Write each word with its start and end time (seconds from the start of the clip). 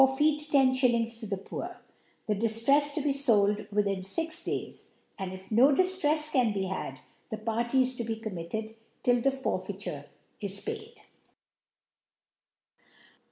ftit 0.11 0.49
Ten 0.49 0.73
Shillings 0.73 1.19
to 1.19 1.27
the 1.27 1.37
Poor; 1.37 1.77
the 2.25 2.33
Diftrcfs 2.33 2.91
to 2.95 3.01
be 3.01 3.13
fold 3.13 3.67
within 3.71 3.99
(ix 3.99 4.43
Days; 4.43 4.89
.and 5.19 5.31
if 5.31 5.51
no*Dif 5.51 6.01
trefs 6.01 6.31
can 6.31 6.51
be 6.53 6.63
had, 6.63 7.01
the 7.29 7.37
Farty 7.37 7.83
is 7.83 7.93
to 7.97 8.03
be 8.03 8.15
:comnlif* 8.15 8.49
ted» 8.49 8.73
till 9.03 9.21
the 9.21 9.29
Forfeiture 9.29 10.05
n 10.41 10.49
paid. 10.65 11.01